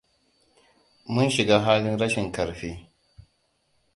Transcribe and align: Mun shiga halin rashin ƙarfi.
Mun 1.15 1.29
shiga 1.35 1.59
halin 1.63 1.97
rashin 1.99 2.31
ƙarfi. 2.31 2.89